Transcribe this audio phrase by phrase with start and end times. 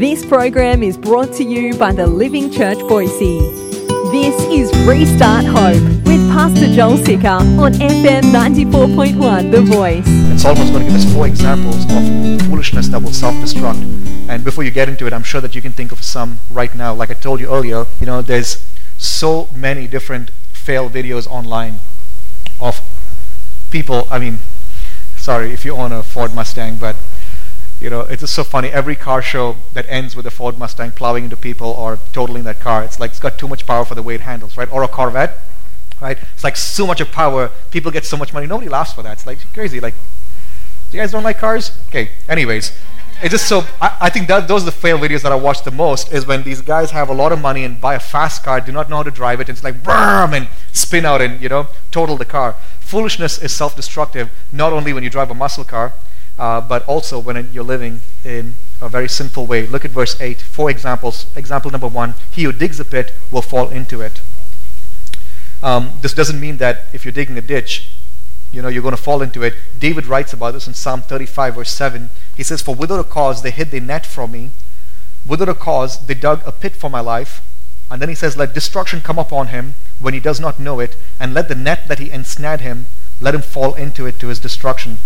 [0.00, 3.38] This program is brought to you by the Living Church Boise.
[4.10, 10.06] This is Restart Hope with Pastor Joel Sicker on FM 94.1 The Voice.
[10.06, 14.30] And Solomon's going to give us four examples of foolishness that will self-destruct.
[14.30, 16.74] And before you get into it, I'm sure that you can think of some right
[16.74, 16.94] now.
[16.94, 21.80] Like I told you earlier, you know, there's so many different fail videos online
[22.58, 22.80] of
[23.70, 24.08] people.
[24.10, 24.38] I mean,
[25.18, 26.96] sorry if you own a Ford Mustang, but
[27.80, 28.68] you know, it's just so funny.
[28.68, 32.60] Every car show that ends with a Ford Mustang plowing into people or totaling that
[32.60, 34.70] car, it's like it's got too much power for the way it handles, right?
[34.70, 35.38] Or a Corvette,
[36.00, 36.18] right?
[36.34, 37.50] It's like so much of power.
[37.70, 38.46] People get so much money.
[38.46, 39.12] Nobody laughs for that.
[39.12, 39.80] It's like crazy.
[39.80, 39.94] Like,
[40.92, 41.72] you guys don't like cars?
[41.88, 42.10] Okay.
[42.28, 42.78] Anyways,
[43.22, 43.64] it's just so.
[43.80, 46.12] I, I think that those are the fail videos that I watch the most.
[46.12, 48.72] Is when these guys have a lot of money and buy a fast car, do
[48.72, 51.48] not know how to drive it, and it's like brum and spin out and you
[51.48, 52.56] know total the car.
[52.80, 54.28] Foolishness is self-destructive.
[54.52, 55.94] Not only when you drive a muscle car
[56.40, 59.66] uh, but also when you're living in a very sinful way.
[59.66, 60.40] Look at verse 8.
[60.40, 61.26] Four examples.
[61.36, 64.22] Example number one He who digs a pit will fall into it.
[65.62, 67.90] Um, this doesn't mean that if you're digging a ditch,
[68.50, 69.54] you know, you're going to fall into it.
[69.78, 72.08] David writes about this in Psalm 35, verse 7.
[72.34, 74.50] He says, For without a cause they hid the net from me.
[75.26, 77.42] Without a cause they dug a pit for my life.
[77.90, 80.96] And then he says, Let destruction come upon him when he does not know it,
[81.20, 82.86] and let the net that he ensnared him,
[83.20, 85.00] let him fall into it to his destruction.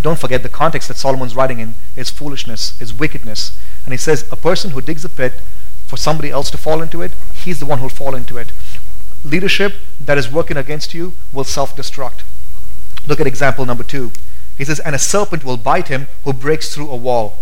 [0.00, 3.56] Don't forget the context that Solomon's writing in is foolishness, is wickedness.
[3.84, 5.40] And he says, a person who digs a pit
[5.86, 8.52] for somebody else to fall into it, he's the one who'll fall into it.
[9.24, 12.22] Leadership that is working against you will self destruct.
[13.06, 14.12] Look at example number two.
[14.56, 17.38] He says, and a serpent will bite him who breaks through a wall.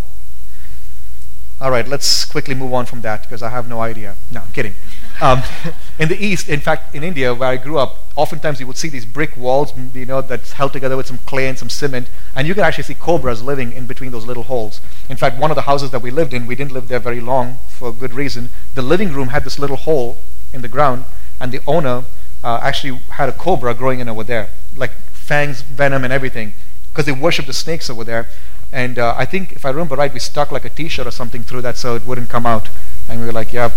[1.63, 4.17] All right, let's quickly move on from that because I have no idea.
[4.33, 4.75] No, I'm kidding.
[5.21, 5.45] Um,
[6.01, 8.89] in the East, in fact, in India, where I grew up, oftentimes you would see
[8.89, 12.49] these brick walls, you know, that's held together with some clay and some cement, and
[12.49, 14.81] you can actually see cobras living in between those little holes.
[15.09, 17.21] In fact, one of the houses that we lived in, we didn't live there very
[17.21, 18.51] long for a good reason.
[18.75, 20.19] The living room had this little hole
[20.53, 21.05] in the ground,
[21.39, 22.07] and the owner
[22.43, 26.55] uh, actually had a cobra growing in over there, like fangs, venom, and everything,
[26.89, 28.29] because they worship the snakes over there.
[28.73, 31.43] And uh, I think, if I remember right, we stuck like a T-shirt or something
[31.43, 32.71] through that so it wouldn't come out.
[33.09, 33.71] And we were like, yeah,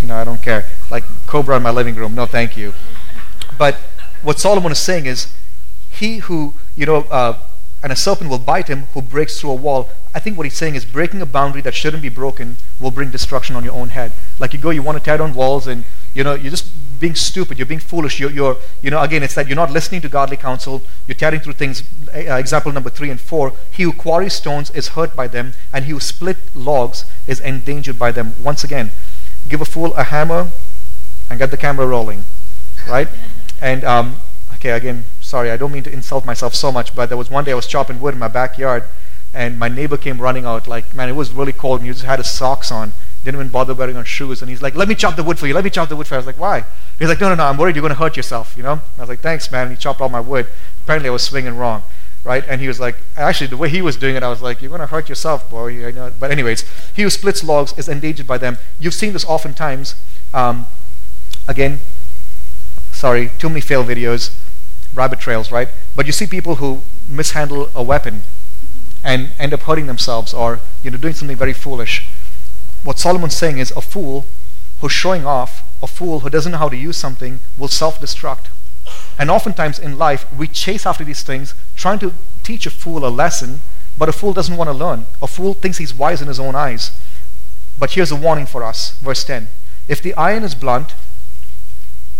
[0.00, 0.64] you know, I don't care.
[0.90, 2.74] Like cobra in my living room, no, thank you.
[3.56, 3.76] But
[4.22, 5.32] what Solomon is saying is,
[5.90, 7.38] he who, you know, uh,
[7.82, 9.88] and a serpent will bite him who breaks through a wall.
[10.14, 13.10] I think what he's saying is breaking a boundary that shouldn't be broken will bring
[13.10, 14.12] destruction on your own head.
[14.38, 17.14] Like you go, you want to tear down walls, and you know, you're just being
[17.14, 17.58] stupid.
[17.58, 18.20] You're being foolish.
[18.20, 20.82] You're, you're you know, again, it's that you're not listening to godly counsel.
[21.06, 21.82] You're tearing through things.
[22.14, 25.86] Uh, example number three and four: He who quarries stones is hurt by them, and
[25.86, 28.34] he who split logs is endangered by them.
[28.42, 28.92] Once again,
[29.48, 30.50] give a fool a hammer,
[31.28, 32.24] and get the camera rolling,
[32.88, 33.08] right?
[33.62, 34.16] And um,
[34.54, 37.44] okay, again, sorry, I don't mean to insult myself so much, but there was one
[37.44, 38.84] day I was chopping wood in my backyard,
[39.34, 40.66] and my neighbor came running out.
[40.66, 42.94] Like, man, it was really cold, and he just had his socks on,
[43.24, 45.46] didn't even bother wearing on shoes, and he's like, "Let me chop the wood for
[45.46, 45.54] you.
[45.54, 46.64] Let me chop the wood for you." I was like, "Why?"
[46.98, 47.44] He's like, "No, no, no.
[47.44, 48.80] I'm worried you're going to hurt yourself." You know?
[48.96, 50.46] I was like, "Thanks, man." And he chopped all my wood.
[50.82, 51.82] Apparently, I was swinging wrong,
[52.24, 52.44] right?
[52.48, 54.70] And he was like, actually, the way he was doing it, I was like, "You're
[54.70, 56.12] going to hurt yourself, boy." I know.
[56.18, 56.64] But anyways,
[56.94, 58.56] he who splits logs is endangered by them.
[58.78, 59.94] You've seen this oftentimes.
[60.32, 60.66] Um,
[61.46, 61.80] again,
[62.92, 64.34] sorry, too many fail videos,
[64.94, 65.68] rabbit trails, right?
[65.94, 68.22] But you see people who mishandle a weapon
[69.02, 72.06] and end up hurting themselves or you know doing something very foolish.
[72.82, 74.26] What Solomon's saying is a fool
[74.80, 78.46] who's showing off, a fool who doesn't know how to use something will self-destruct.
[79.18, 83.08] And oftentimes in life we chase after these things trying to teach a fool a
[83.08, 83.60] lesson,
[83.98, 85.06] but a fool doesn't want to learn.
[85.20, 86.90] A fool thinks he's wise in his own eyes.
[87.78, 89.48] But here's a warning for us, verse 10.
[89.88, 90.94] If the iron is blunt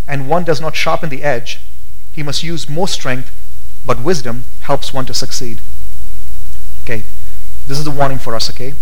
[0.07, 1.61] and one does not sharpen the edge,
[2.13, 3.31] he must use more strength,
[3.87, 5.61] but wisdom helps one to succeed.
[6.83, 7.05] Okay,
[7.67, 8.75] this is a warning for us, okay?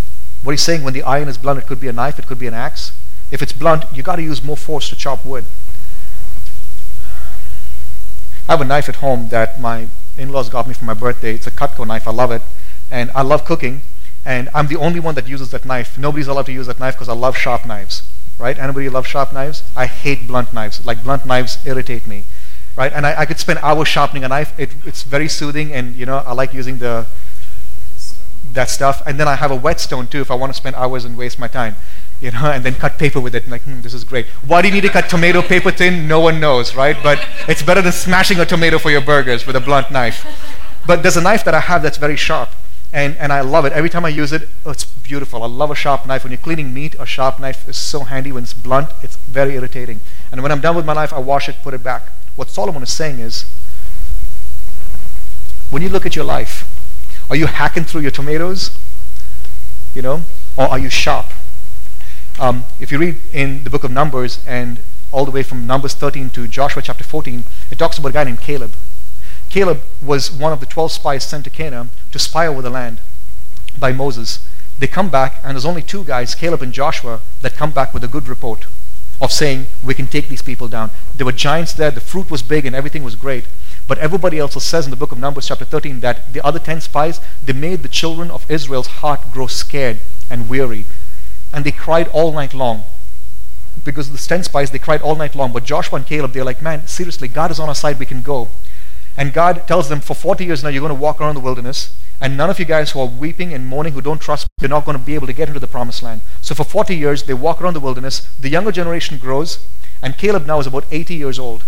[0.43, 2.39] What he's saying when the iron is blunt, it could be a knife, it could
[2.39, 2.93] be an axe.
[3.31, 5.45] If it's blunt, you got to use more force to chop wood.
[8.49, 11.35] I have a knife at home that my in laws got me for my birthday.
[11.35, 12.09] It's a Cutco knife.
[12.09, 12.43] I love it.
[12.91, 13.83] And I love cooking.
[14.25, 15.99] And I'm the only one that uses that knife.
[15.99, 18.03] Nobody's allowed to use that knife because I love sharp knives
[18.39, 18.59] right?
[18.59, 19.63] Anybody love sharp knives?
[19.77, 20.85] I hate blunt knives.
[20.85, 22.25] Like blunt knives irritate me,
[22.77, 22.93] right?
[22.93, 24.59] And I, I could spend hours sharpening a knife.
[24.59, 27.07] It, it's very soothing, and you know I like using the
[28.53, 29.03] that stuff.
[29.07, 31.39] And then I have a whetstone too if I want to spend hours and waste
[31.39, 31.77] my time,
[32.21, 33.45] you know, and then cut paper with it.
[33.45, 34.27] And like, hmm, this is great.
[34.47, 36.09] Why do you need to cut tomato paper thin?
[36.09, 36.97] No one knows, right?
[37.03, 40.27] But it's better than smashing a tomato for your burgers with a blunt knife.
[40.87, 42.51] But there's a knife that I have that's very sharp
[42.93, 43.73] and, and I love it.
[43.73, 45.43] Every time I use it, oh, it's beautiful.
[45.43, 46.25] I love a sharp knife.
[46.25, 48.33] When you're cleaning meat, a sharp knife is so handy.
[48.33, 50.01] When it's blunt, it's very irritating.
[50.33, 52.09] And when I'm done with my knife, I wash it, put it back.
[52.37, 53.45] What Solomon is saying is,
[55.71, 56.65] when you look at your life,
[57.31, 58.77] are you hacking through your tomatoes?
[59.95, 60.23] You know?
[60.57, 61.27] Or are you sharp?
[62.39, 64.81] Um, if you read in the book of Numbers and
[65.11, 68.25] all the way from Numbers 13 to Joshua chapter 14, it talks about a guy
[68.25, 68.75] named Caleb.
[69.49, 73.01] Caleb was one of the 12 spies sent to Canaan to spy over the land
[73.79, 74.41] by Moses.
[74.79, 78.05] They come back, and there's only two guys, Caleb and Joshua, that come back with
[78.05, 78.67] a good report
[79.21, 80.91] of saying, We can take these people down.
[81.15, 83.47] There were giants there, the fruit was big, and everything was great.
[83.87, 86.83] But everybody else says in the book of Numbers, chapter 13, that the other 10
[86.83, 90.85] spies, they made the children of Israel's heart grow scared and weary.
[91.53, 92.85] And they cried all night long.
[93.83, 95.53] Because the 10 spies, they cried all night long.
[95.53, 98.23] But Joshua and Caleb, they're like, Man, seriously, God is on our side, we can
[98.23, 98.49] go.
[99.19, 101.95] And God tells them, For 40 years now, you're going to walk around the wilderness.
[102.21, 104.85] And none of you guys who are weeping and mourning, who don't trust, you're not
[104.85, 106.23] going to be able to get into the promised land.
[106.41, 108.21] So for 40 years, they walk around the wilderness.
[108.41, 109.67] The younger generation grows.
[110.01, 111.65] And Caleb now is about 80 years old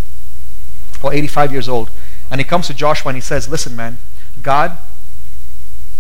[1.02, 1.90] or 85 years old.
[2.30, 3.98] And he comes to Joshua and he says, Listen, man,
[4.40, 4.78] God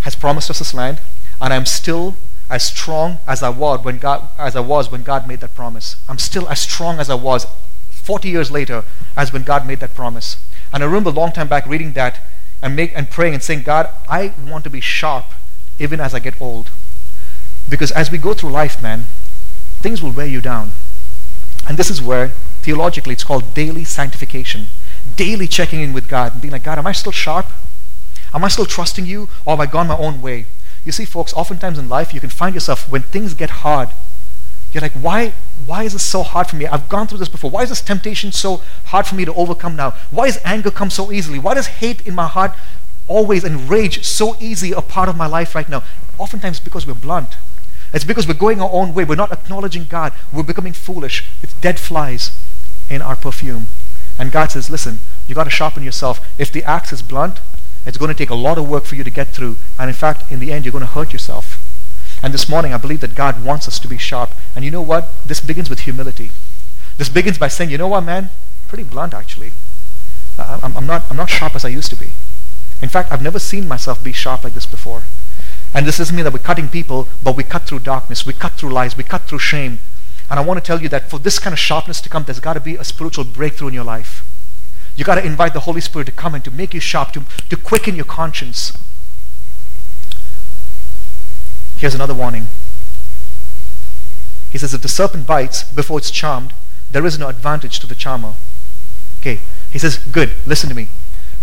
[0.02, 1.00] has promised us this land,
[1.40, 2.16] and I'm still
[2.48, 5.96] as strong as I was when God as I was when God made that promise.
[6.08, 7.46] I'm still as strong as I was
[8.10, 8.82] 40 years later
[9.16, 10.36] as when God made that promise.
[10.72, 12.18] And I remember a long time back reading that
[12.60, 15.26] and make and praying and saying, God, I want to be sharp
[15.78, 16.70] even as I get old.
[17.68, 19.04] Because as we go through life, man,
[19.80, 20.72] things will wear you down.
[21.68, 22.30] And this is where
[22.62, 24.66] theologically it's called daily sanctification
[25.16, 27.46] daily checking in with God and being like, God, am I still sharp?
[28.34, 29.28] Am I still trusting you?
[29.44, 30.46] Or have I gone my own way?
[30.84, 33.90] You see, folks, oftentimes in life you can find yourself when things get hard,
[34.72, 35.32] you're like, why,
[35.66, 36.66] why is this so hard for me?
[36.66, 37.50] I've gone through this before.
[37.50, 39.94] Why is this temptation so hard for me to overcome now?
[40.10, 41.38] Why does anger come so easily?
[41.38, 42.52] Why does hate in my heart
[43.08, 45.82] always and rage so easy a part of my life right now?
[46.18, 47.36] Oftentimes because we're blunt.
[47.92, 49.04] It's because we're going our own way.
[49.04, 50.12] We're not acknowledging God.
[50.32, 51.24] We're becoming foolish.
[51.42, 52.30] It's dead flies
[52.88, 53.66] in our perfume.
[54.18, 56.20] And God says, listen, you got to sharpen yourself.
[56.38, 57.40] If the axe is blunt,
[57.84, 59.56] it's going to take a lot of work for you to get through.
[59.78, 61.58] And in fact, in the end, you're going to hurt yourself.
[62.22, 64.30] And this morning, I believe that God wants us to be sharp.
[64.54, 65.08] And you know what?
[65.26, 66.30] This begins with humility.
[66.98, 68.30] This begins by saying, you know what, man?
[68.68, 69.52] Pretty blunt, actually.
[70.38, 72.10] I'm, I'm, not, I'm not sharp as I used to be.
[72.82, 75.04] In fact, I've never seen myself be sharp like this before.
[75.72, 78.52] And this doesn't mean that we're cutting people, but we cut through darkness, we cut
[78.52, 79.78] through lies, we cut through shame,
[80.30, 82.38] and I want to tell you that for this kind of sharpness to come, there's
[82.38, 84.24] got to be a spiritual breakthrough in your life.
[84.94, 87.24] You've got to invite the Holy Spirit to come and to make you sharp, to,
[87.48, 88.76] to quicken your conscience.
[91.80, 92.48] Here's another warning.
[94.50, 96.52] He says, if the serpent bites before it's charmed,
[96.90, 98.34] there is no advantage to the charmer.
[99.20, 99.40] Okay.
[99.70, 100.88] He says, good, listen to me.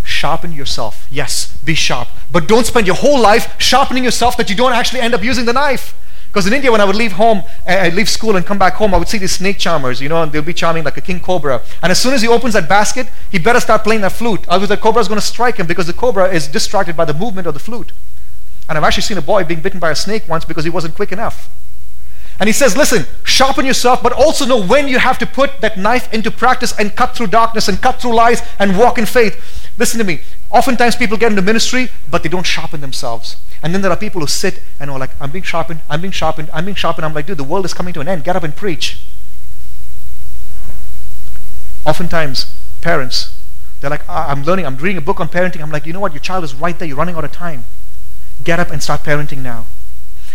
[0.03, 1.07] Sharpen yourself.
[1.09, 2.09] Yes, be sharp.
[2.31, 5.45] But don't spend your whole life sharpening yourself that you don't actually end up using
[5.45, 5.95] the knife.
[6.27, 8.93] Because in India, when I would leave home, I'd leave school and come back home,
[8.93, 11.19] I would see these snake charmers, you know, and they'll be charming like a king
[11.19, 11.63] cobra.
[11.81, 14.47] And as soon as he opens that basket, he better start playing that flute.
[14.47, 17.13] Otherwise, the cobra is going to strike him because the cobra is distracted by the
[17.13, 17.91] movement of the flute.
[18.67, 20.95] And I've actually seen a boy being bitten by a snake once because he wasn't
[20.95, 21.49] quick enough.
[22.39, 25.77] And he says, listen, sharpen yourself, but also know when you have to put that
[25.77, 29.71] knife into practice and cut through darkness and cut through lies and walk in faith.
[29.77, 30.21] Listen to me.
[30.51, 33.37] Oftentimes people get into ministry, but they don't sharpen themselves.
[33.63, 36.11] And then there are people who sit and are like, I'm being sharpened, I'm being
[36.11, 37.05] sharpened, I'm being sharpened.
[37.05, 38.23] I'm like, dude, the world is coming to an end.
[38.23, 39.03] Get up and preach.
[41.85, 43.35] Oftentimes, parents,
[43.81, 45.61] they're like, I'm learning, I'm reading a book on parenting.
[45.61, 46.13] I'm like, you know what?
[46.13, 46.87] Your child is right there.
[46.87, 47.65] You're running out of time.
[48.43, 49.65] Get up and start parenting now.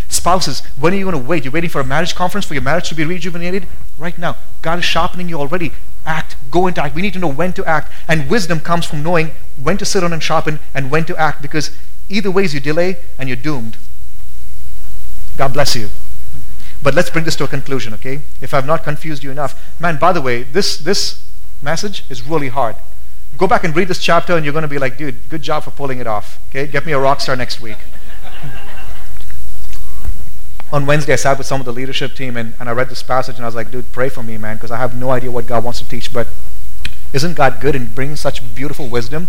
[0.09, 1.43] Spouses, when are you going to wait?
[1.43, 3.67] You're waiting for a marriage conference for your marriage to be rejuvenated?
[3.97, 4.37] Right now.
[4.61, 5.71] God is sharpening you already.
[6.05, 6.35] Act.
[6.51, 6.93] Go into act.
[6.93, 7.91] We need to know when to act.
[8.07, 9.31] And wisdom comes from knowing
[9.61, 11.71] when to sit down and sharpen and when to act because
[12.09, 13.77] Either ways, you delay and you're doomed.
[15.37, 15.89] God bless you.
[16.81, 18.21] But let's bring this to a conclusion, okay?
[18.41, 19.59] If I've not confused you enough.
[19.79, 21.25] Man, by the way, this, this
[21.61, 22.75] message is really hard.
[23.37, 25.63] Go back and read this chapter and you're going to be like, dude, good job
[25.63, 26.39] for pulling it off.
[26.49, 26.67] Okay?
[26.67, 27.77] Get me a rock star next week.
[30.71, 33.03] On Wednesday, I sat with some of the leadership team and, and I read this
[33.03, 35.29] passage and I was like, dude, pray for me, man, because I have no idea
[35.29, 36.11] what God wants to teach.
[36.11, 36.27] But
[37.13, 39.27] isn't God good in bringing such beautiful wisdom?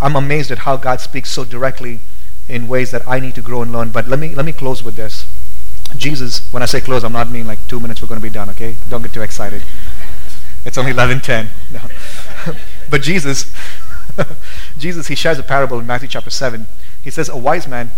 [0.00, 2.00] I'm amazed at how God speaks so directly
[2.48, 3.90] in ways that I need to grow and learn.
[3.90, 5.26] But let me let me close with this.
[5.96, 8.32] Jesus, when I say close, I'm not meaning like two minutes we're going to be
[8.32, 8.48] done.
[8.50, 9.62] Okay, don't get too excited.
[10.64, 11.48] It's only 11:10.
[12.46, 12.54] No.
[12.90, 13.52] But Jesus,
[14.78, 16.66] Jesus, he shares a parable in Matthew chapter seven.
[17.02, 17.90] He says, a wise man,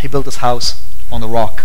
[0.00, 1.64] he built his house on the rock,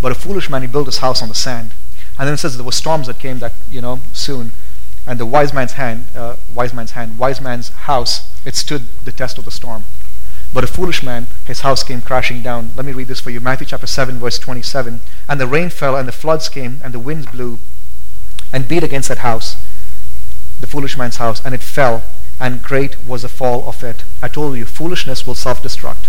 [0.00, 1.72] but a foolish man, he built his house on the sand.
[2.18, 4.52] And then it says there were storms that came that you know soon,
[5.06, 9.12] and the wise man's hand, uh, wise man's hand, wise man's house, it stood the
[9.12, 9.84] test of the storm.
[10.52, 12.70] But a foolish man, his house came crashing down.
[12.76, 13.40] Let me read this for you.
[13.40, 15.00] Matthew chapter 7, verse 27.
[15.28, 17.58] And the rain fell, and the floods came, and the winds blew,
[18.52, 19.56] and beat against that house,
[20.64, 22.02] the foolish man's house, and it fell,
[22.40, 24.02] and great was the fall of it.
[24.22, 26.08] I told you, foolishness will self destruct.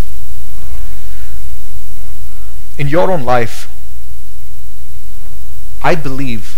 [2.78, 3.70] In your own life,
[5.84, 6.58] I believe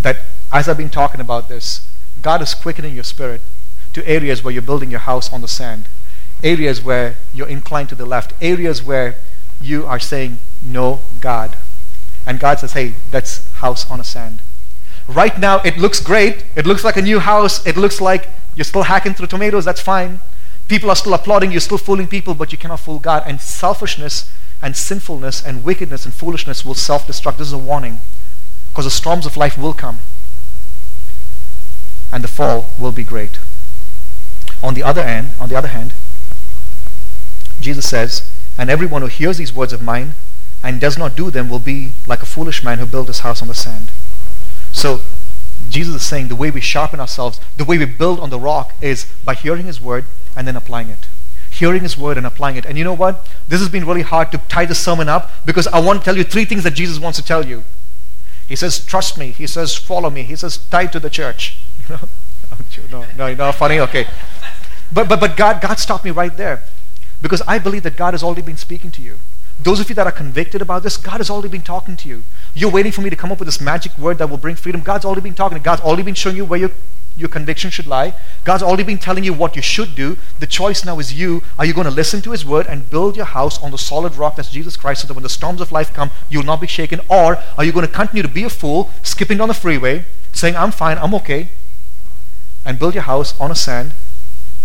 [0.00, 0.18] that
[0.52, 1.84] as I've been talking about this,
[2.22, 3.40] God is quickening your spirit
[3.92, 5.88] to areas where you're building your house on the sand,
[6.44, 9.16] areas where you're inclined to the left, areas where
[9.60, 11.56] you are saying, No, God.
[12.24, 14.42] And God says, Hey, that's house on a sand.
[15.08, 16.44] Right now, it looks great.
[16.56, 17.64] It looks like a new house.
[17.66, 19.64] It looks like you're still hacking through tomatoes.
[19.64, 20.20] That's fine.
[20.68, 21.52] People are still applauding.
[21.52, 23.22] You're still fooling people, but you cannot fool God.
[23.26, 27.36] And selfishness and sinfulness and wickedness and foolishness will self destruct.
[27.36, 28.00] This is a warning
[28.68, 30.00] because the storms of life will come
[32.12, 33.38] and the fall will be great.
[34.62, 35.92] On the other hand, on the other hand,
[37.60, 40.14] Jesus says, and everyone who hears these words of mine
[40.62, 43.42] and does not do them will be like a foolish man who built his house
[43.42, 43.90] on the sand.
[44.76, 45.00] So
[45.70, 48.74] Jesus is saying the way we sharpen ourselves, the way we build on the rock
[48.82, 50.04] is by hearing his word
[50.36, 51.08] and then applying it.
[51.50, 52.66] Hearing his word and applying it.
[52.66, 53.26] And you know what?
[53.48, 56.16] This has been really hard to tie the sermon up because I want to tell
[56.16, 57.64] you three things that Jesus wants to tell you.
[58.46, 59.30] He says, trust me.
[59.30, 60.24] He says, follow me.
[60.24, 61.58] He says, tie to the church.
[61.88, 63.80] no, no, no, funny?
[63.80, 64.06] Okay.
[64.92, 66.62] But, but, but God, God stopped me right there
[67.22, 69.20] because I believe that God has already been speaking to you.
[69.58, 72.24] Those of you that are convicted about this, God has already been talking to you.
[72.54, 74.82] You're waiting for me to come up with this magic word that will bring freedom.
[74.82, 75.58] God's already been talking.
[75.58, 76.70] God's already been showing you where your,
[77.16, 78.14] your conviction should lie.
[78.44, 80.18] God's already been telling you what you should do.
[80.40, 81.42] The choice now is you.
[81.58, 84.14] Are you going to listen to His word and build your house on the solid
[84.14, 86.66] rock that's Jesus Christ so that when the storms of life come, you'll not be
[86.66, 87.00] shaken?
[87.08, 90.54] Or are you going to continue to be a fool, skipping down the freeway, saying,
[90.54, 91.48] I'm fine, I'm okay,
[92.64, 93.94] and build your house on a sand,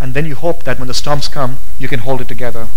[0.02, 2.68] and then you hope that when the storms come, you can hold it together?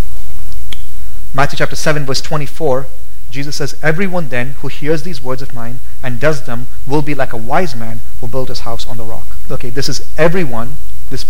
[1.34, 2.86] Matthew chapter 7, verse 24,
[3.30, 7.14] Jesus says, Everyone then who hears these words of mine and does them will be
[7.14, 9.36] like a wise man who built his house on the rock.
[9.50, 10.74] Okay, this is everyone.
[11.10, 11.26] This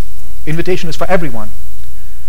[0.46, 1.48] invitation is for everyone.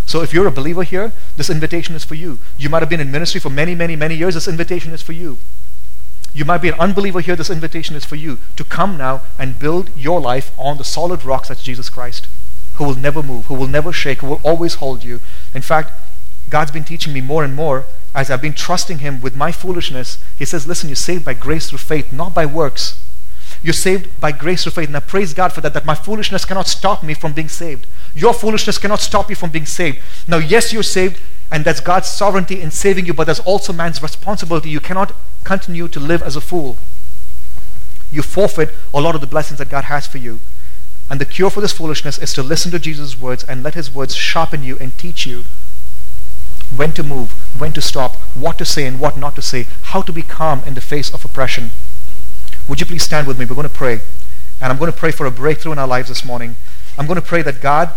[0.06, 2.40] So if you're a believer here, this invitation is for you.
[2.58, 4.36] You might have been in ministry for many, many, many years.
[4.36, 5.38] This invitation is for you.
[6.34, 7.36] You might be an unbeliever here.
[7.36, 11.26] This invitation is for you to come now and build your life on the solid
[11.26, 12.28] rocks that's Jesus Christ,
[12.76, 15.20] who will never move, who will never shake, who will always hold you.
[15.54, 15.92] In fact,
[16.50, 20.18] God's been teaching me more and more as I've been trusting Him with my foolishness.
[20.38, 23.02] He says, Listen, you're saved by grace through faith, not by works.
[23.62, 24.88] You're saved by grace through faith.
[24.88, 27.88] And I praise God for that, that my foolishness cannot stop me from being saved.
[28.14, 30.00] Your foolishness cannot stop you from being saved.
[30.28, 31.20] Now, yes, you're saved,
[31.52, 34.70] and that's God's sovereignty in saving you, but there's also man's responsibility.
[34.70, 36.78] You cannot continue to live as a fool.
[38.12, 40.40] You forfeit a lot of the blessings that God has for you.
[41.10, 43.94] And the cure for this foolishness is to listen to Jesus' words and let his
[43.94, 45.44] words sharpen you and teach you
[46.76, 50.02] when to move, when to stop, what to say and what not to say, how
[50.02, 51.72] to be calm in the face of oppression.
[52.68, 53.46] Would you please stand with me?
[53.46, 54.02] We're going to pray.
[54.62, 56.56] And I'm going to pray for a breakthrough in our lives this morning.
[56.98, 57.92] I'm going to pray that God,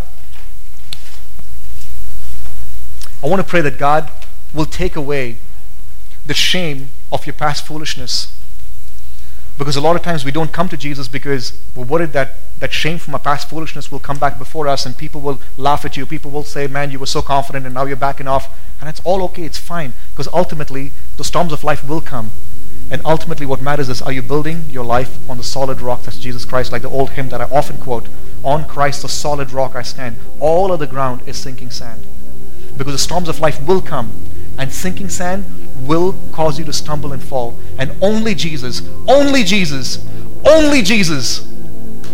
[3.22, 4.10] I want to pray that God
[4.52, 5.38] will take away
[6.26, 8.37] the shame of your past foolishness.
[9.58, 12.72] Because a lot of times we don't come to Jesus because we're worried that that
[12.72, 15.96] shame from our past foolishness will come back before us and people will laugh at
[15.96, 16.06] you.
[16.06, 18.48] People will say, Man, you were so confident and now you're backing off.
[18.80, 19.92] And it's all okay, it's fine.
[20.10, 22.30] Because ultimately, the storms of life will come.
[22.90, 26.18] And ultimately, what matters is are you building your life on the solid rock that's
[26.18, 28.08] Jesus Christ, like the old hymn that I often quote
[28.44, 30.18] On Christ, the solid rock I stand.
[30.38, 32.06] All of the ground is sinking sand.
[32.76, 34.12] Because the storms of life will come,
[34.58, 35.44] and sinking sand
[35.86, 37.58] will cause you to stumble and fall.
[37.78, 40.04] And only Jesus, only Jesus,
[40.44, 41.46] only Jesus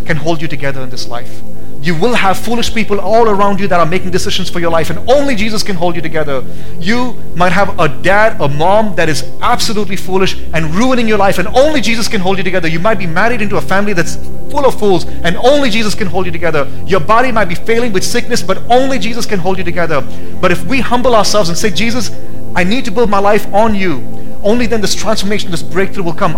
[0.05, 1.41] can hold you together in this life.
[1.81, 4.89] You will have foolish people all around you that are making decisions for your life,
[4.89, 6.43] and only Jesus can hold you together.
[6.79, 11.37] You might have a dad, a mom that is absolutely foolish and ruining your life,
[11.37, 12.67] and only Jesus can hold you together.
[12.67, 14.15] You might be married into a family that's
[14.49, 16.67] full of fools, and only Jesus can hold you together.
[16.87, 20.01] Your body might be failing with sickness, but only Jesus can hold you together.
[20.41, 22.09] But if we humble ourselves and say, Jesus,
[22.55, 26.13] I need to build my life on you, only then this transformation, this breakthrough will
[26.13, 26.33] come.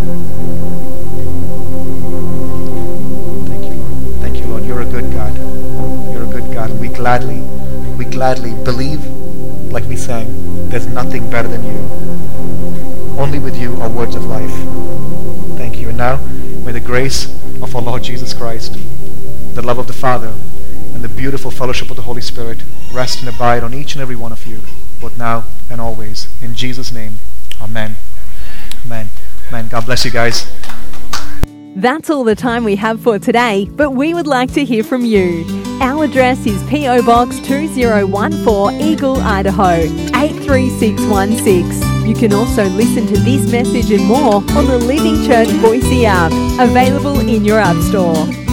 [3.47, 4.21] Thank you, Lord.
[4.21, 4.65] Thank you, Lord.
[4.65, 5.35] You're a good God.
[6.11, 6.79] You're a good God.
[6.79, 7.41] We gladly,
[7.97, 9.05] we gladly believe,
[9.71, 11.77] like we sang, there's nothing better than you.
[13.19, 14.49] Only with you are words of life.
[15.57, 15.89] Thank you.
[15.89, 16.17] And now,
[16.65, 17.27] may the grace
[17.61, 18.73] of our Lord Jesus Christ,
[19.53, 20.33] the love of the Father,
[20.93, 24.15] and the beautiful fellowship of the Holy Spirit rest and abide on each and every
[24.15, 24.61] one of you,
[24.99, 26.27] both now and always.
[26.41, 27.19] In Jesus' name,
[27.61, 27.97] amen.
[28.85, 29.09] Amen.
[29.49, 29.67] Amen.
[29.67, 30.49] God bless you guys.
[31.75, 35.05] That's all the time we have for today, but we would like to hear from
[35.05, 35.45] you.
[35.79, 37.03] Our address is P.O.
[37.03, 39.81] Box 2014 Eagle, Idaho
[40.15, 42.07] 83616.
[42.07, 46.31] You can also listen to this message and more on the Living Church Boise app,
[46.59, 48.46] available in your App Store.